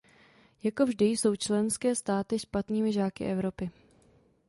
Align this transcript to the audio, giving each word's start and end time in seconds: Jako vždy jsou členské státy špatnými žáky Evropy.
Jako 0.63 0.85
vždy 0.85 1.05
jsou 1.05 1.35
členské 1.35 1.95
státy 1.95 2.39
špatnými 2.39 2.93
žáky 2.93 3.25
Evropy. 3.25 3.71